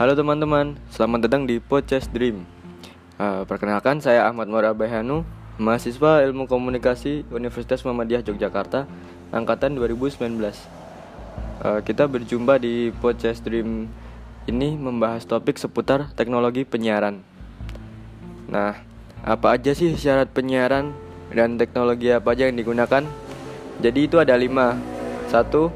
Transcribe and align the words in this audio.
Halo 0.00 0.16
teman-teman, 0.16 0.80
selamat 0.88 1.28
datang 1.28 1.44
di 1.44 1.60
Podcast 1.60 2.08
Dream. 2.08 2.48
Uh, 3.20 3.44
perkenalkan 3.44 4.00
saya 4.00 4.24
Ahmad 4.24 4.48
Moharabayhanu, 4.48 5.28
mahasiswa 5.60 6.24
Ilmu 6.24 6.48
Komunikasi 6.48 7.28
Universitas 7.28 7.84
Muhammadiyah 7.84 8.24
Yogyakarta, 8.24 8.88
angkatan 9.28 9.76
2019. 9.76 10.40
Uh, 10.40 11.84
kita 11.84 12.08
berjumpa 12.08 12.56
di 12.56 12.96
Podcast 12.96 13.44
Dream 13.44 13.92
ini 14.48 14.72
membahas 14.72 15.28
topik 15.28 15.60
seputar 15.60 16.08
teknologi 16.16 16.64
penyiaran. 16.64 17.20
Nah, 18.48 18.80
apa 19.20 19.52
aja 19.52 19.76
sih 19.76 19.92
syarat 20.00 20.32
penyiaran 20.32 20.96
dan 21.28 21.60
teknologi 21.60 22.08
apa 22.08 22.32
aja 22.32 22.48
yang 22.48 22.56
digunakan? 22.56 23.04
Jadi 23.84 24.08
itu 24.08 24.16
ada 24.16 24.32
lima. 24.32 24.80
Satu, 25.28 25.68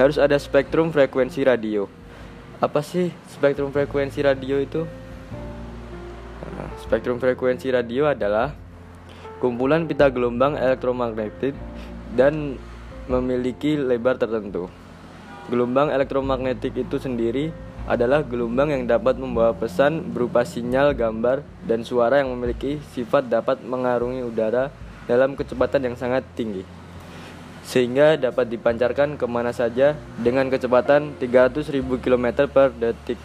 harus 0.00 0.16
ada 0.16 0.40
spektrum 0.40 0.88
frekuensi 0.88 1.44
radio. 1.44 1.97
Apa 2.58 2.82
sih 2.82 3.14
spektrum 3.30 3.70
frekuensi 3.70 4.18
radio 4.18 4.58
itu? 4.58 4.82
Nah, 6.42 6.74
spektrum 6.82 7.22
frekuensi 7.22 7.70
radio 7.70 8.10
adalah 8.10 8.50
kumpulan 9.38 9.86
pita 9.86 10.10
gelombang 10.10 10.58
elektromagnetik 10.58 11.54
dan 12.18 12.58
memiliki 13.06 13.78
lebar 13.78 14.18
tertentu. 14.18 14.66
Gelombang 15.46 15.94
elektromagnetik 15.94 16.74
itu 16.74 16.98
sendiri 16.98 17.54
adalah 17.86 18.26
gelombang 18.26 18.74
yang 18.74 18.90
dapat 18.90 19.22
membawa 19.22 19.54
pesan 19.54 20.10
berupa 20.10 20.42
sinyal, 20.42 20.98
gambar, 20.98 21.46
dan 21.62 21.86
suara 21.86 22.18
yang 22.18 22.34
memiliki 22.34 22.82
sifat 22.90 23.30
dapat 23.30 23.62
mengarungi 23.62 24.26
udara 24.26 24.74
dalam 25.06 25.38
kecepatan 25.38 25.86
yang 25.86 25.94
sangat 25.94 26.26
tinggi 26.34 26.77
sehingga 27.68 28.16
dapat 28.16 28.48
dipancarkan 28.48 29.20
ke 29.20 29.28
mana 29.28 29.52
saja 29.52 29.92
dengan 30.16 30.48
kecepatan 30.48 31.20
300.000 31.20 31.84
km 32.00 32.48
per 32.48 32.72
detik. 32.72 33.20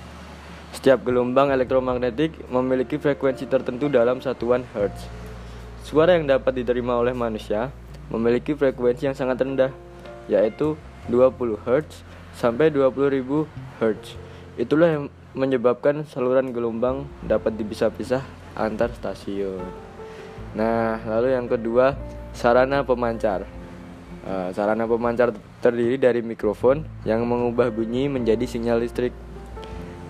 Setiap 0.75 1.07
gelombang 1.07 1.47
elektromagnetik 1.55 2.35
memiliki 2.51 2.99
frekuensi 2.99 3.47
tertentu 3.47 3.87
dalam 3.87 4.19
satuan 4.19 4.67
Hertz. 4.75 5.07
Suara 5.87 6.19
yang 6.19 6.27
dapat 6.27 6.59
diterima 6.59 6.99
oleh 6.99 7.15
manusia 7.15 7.71
memiliki 8.11 8.51
frekuensi 8.51 9.07
yang 9.07 9.15
sangat 9.15 9.47
rendah, 9.47 9.71
yaitu 10.27 10.75
20 11.07 11.63
Hz 11.63 12.03
sampai 12.35 12.67
20.000 12.67 13.47
Hz. 13.79 14.19
Itulah 14.59 14.89
yang 14.91 15.05
menyebabkan 15.31 16.03
saluran 16.03 16.51
gelombang 16.51 17.07
dapat 17.23 17.55
dipisah-pisah 17.55 18.23
antar 18.59 18.91
stasiun. 18.91 19.63
Nah, 20.53 20.99
lalu 21.07 21.31
yang 21.31 21.47
kedua, 21.47 21.95
sarana 22.35 22.83
pemancar. 22.83 23.62
Uh, 24.23 24.55
sarana 24.55 24.87
pemancar 24.87 25.35
terdiri 25.59 25.99
dari 25.99 26.23
mikrofon 26.23 26.87
yang 27.03 27.27
mengubah 27.27 27.67
bunyi 27.67 28.07
menjadi 28.07 28.47
sinyal 28.47 28.79
listrik. 28.79 29.11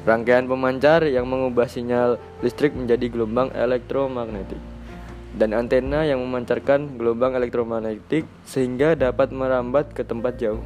Rangkaian 0.05 0.45
pemancar 0.45 1.01
yang 1.09 1.25
mengubah 1.25 1.65
sinyal 1.65 2.21
listrik 2.45 2.77
menjadi 2.77 3.09
gelombang 3.09 3.49
elektromagnetik. 3.57 4.61
Dan 5.33 5.57
antena 5.57 6.05
yang 6.05 6.21
memancarkan 6.21 6.93
gelombang 7.01 7.33
elektromagnetik 7.33 8.29
sehingga 8.45 8.93
dapat 8.93 9.33
merambat 9.33 9.89
ke 9.97 10.05
tempat 10.05 10.37
jauh. 10.37 10.61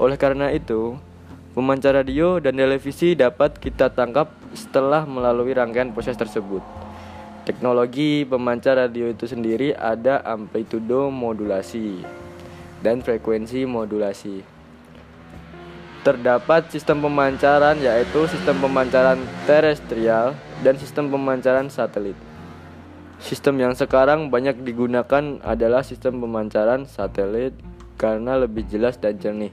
Oleh 0.00 0.16
karena 0.16 0.48
itu, 0.48 0.96
pemancar 1.52 1.92
radio 1.92 2.40
dan 2.40 2.56
televisi 2.56 3.12
dapat 3.12 3.60
kita 3.60 3.92
tangkap 3.92 4.32
setelah 4.56 5.04
melalui 5.04 5.52
rangkaian 5.52 5.92
proses 5.92 6.16
tersebut. 6.16 6.64
Teknologi 7.44 8.24
pemancar 8.24 8.80
radio 8.80 9.12
itu 9.12 9.28
sendiri 9.28 9.76
ada 9.76 10.24
amplitudo 10.24 11.12
modulasi 11.12 12.24
dan 12.80 13.00
frekuensi 13.00 13.64
modulasi. 13.64 14.42
Terdapat 16.06 16.70
sistem 16.70 17.02
pemancaran 17.02 17.76
yaitu 17.82 18.30
sistem 18.30 18.62
pemancaran 18.62 19.18
terestrial 19.44 20.38
dan 20.62 20.78
sistem 20.78 21.10
pemancaran 21.10 21.66
satelit. 21.66 22.14
Sistem 23.16 23.58
yang 23.58 23.74
sekarang 23.74 24.28
banyak 24.28 24.60
digunakan 24.62 25.40
adalah 25.42 25.82
sistem 25.82 26.20
pemancaran 26.20 26.84
satelit 26.86 27.56
karena 27.96 28.36
lebih 28.36 28.68
jelas 28.68 29.00
dan 29.00 29.16
jernih. 29.16 29.50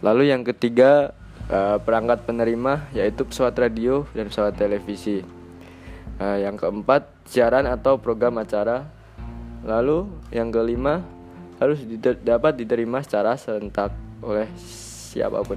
Lalu 0.00 0.30
yang 0.30 0.46
ketiga 0.46 1.12
eh, 1.50 1.76
perangkat 1.82 2.24
penerima 2.24 2.88
yaitu 2.94 3.26
pesawat 3.26 3.58
radio 3.58 4.06
dan 4.14 4.30
pesawat 4.30 4.54
televisi. 4.56 5.26
Eh, 6.16 6.38
yang 6.40 6.56
keempat 6.56 7.12
siaran 7.28 7.68
atau 7.68 8.00
program 8.00 8.40
acara. 8.40 8.88
Lalu 9.66 10.08
yang 10.30 10.54
kelima 10.54 11.02
harus 11.56 11.80
diter 11.84 12.16
dapat 12.20 12.56
diterima 12.60 13.00
secara 13.00 13.36
serentak 13.40 13.92
oleh 14.20 14.48
siapa 14.60 15.40
pun. 15.40 15.56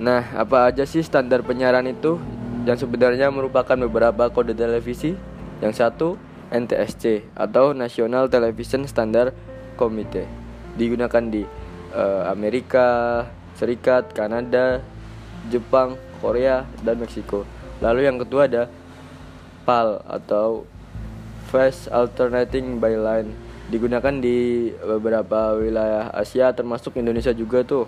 Nah, 0.00 0.32
apa 0.32 0.72
aja 0.72 0.88
sih 0.88 1.04
standar 1.04 1.44
penyiaran 1.44 1.84
itu 1.84 2.16
yang 2.64 2.80
sebenarnya 2.80 3.28
merupakan 3.28 3.76
beberapa 3.76 4.32
kode 4.32 4.56
televisi? 4.56 5.12
Yang 5.60 5.74
satu, 5.76 6.08
NTSC 6.48 7.36
atau 7.36 7.76
National 7.76 8.32
Television 8.32 8.88
Standard 8.88 9.36
Committee. 9.76 10.24
Digunakan 10.74 11.20
di 11.28 11.44
uh, 11.92 12.32
Amerika 12.32 13.22
Serikat, 13.60 14.16
Kanada, 14.16 14.80
Jepang, 15.52 16.00
Korea, 16.24 16.64
dan 16.80 16.96
Meksiko. 16.96 17.44
Lalu 17.84 18.08
yang 18.08 18.16
kedua 18.16 18.48
ada 18.48 18.72
PAL 19.68 20.00
atau 20.08 20.64
Fast 21.52 21.92
Alternating 21.92 22.80
Byline 22.80 23.49
digunakan 23.70 24.14
di 24.18 24.68
beberapa 24.82 25.54
wilayah 25.54 26.10
Asia 26.10 26.50
termasuk 26.50 26.98
Indonesia 26.98 27.30
juga 27.30 27.62
tuh 27.62 27.86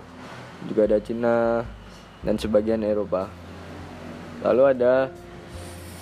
juga 0.65 0.87
ada 0.87 0.97
Cina 1.03 1.67
dan 2.23 2.39
sebagian 2.39 2.81
Eropa 2.87 3.27
lalu 4.41 4.63
ada 4.71 5.11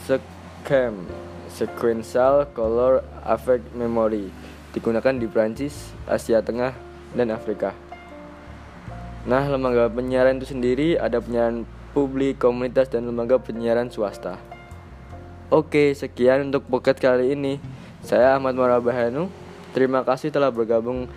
SCAM 0.06 1.02
Sequential 1.50 2.48
Color 2.54 3.02
Affect 3.26 3.74
Memory 3.76 4.32
digunakan 4.72 5.12
di 5.12 5.28
Prancis, 5.28 5.92
Asia 6.08 6.40
Tengah, 6.40 6.72
dan 7.12 7.28
Afrika. 7.32 7.76
Nah, 9.28 9.46
lembaga 9.46 9.92
penyiaran 9.92 10.40
itu 10.42 10.56
sendiri 10.56 10.98
ada 10.98 11.22
penyiaran 11.22 11.68
publik, 11.92 12.42
komunitas, 12.42 12.90
dan 12.90 13.06
lembaga 13.06 13.38
penyiaran 13.38 13.92
swasta. 13.92 14.40
Oke, 15.52 15.92
sekian 15.92 16.50
untuk 16.50 16.66
pocket 16.72 16.98
kali 16.98 17.36
ini. 17.36 17.60
Saya 18.02 18.40
Ahmad 18.40 18.56
Marabahanu. 18.56 19.30
Terima 19.72 20.04
kasih 20.04 20.36
telah 20.36 20.52
bergabung 20.52 21.08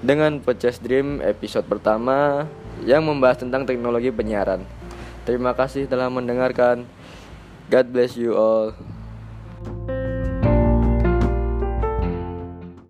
dengan 0.00 0.38
Podcast 0.38 0.78
Dream 0.78 1.18
episode 1.20 1.66
pertama 1.66 2.46
yang 2.86 3.02
membahas 3.02 3.42
tentang 3.42 3.66
teknologi 3.66 4.14
penyiaran. 4.14 4.62
Terima 5.26 5.52
kasih 5.52 5.90
telah 5.90 6.06
mendengarkan. 6.06 6.86
God 7.66 7.86
bless 7.90 8.14
you 8.14 8.34
all. 8.34 8.89